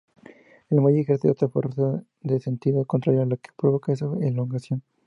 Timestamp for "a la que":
3.21-3.51